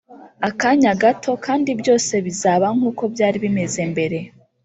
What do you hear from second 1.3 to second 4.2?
kandi byose bizaba nkuko byari bimeze mbere.